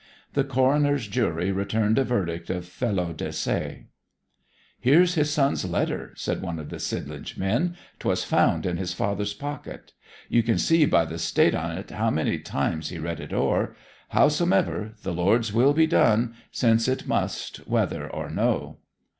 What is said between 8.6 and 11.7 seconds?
in his father's pocket. You can see by the state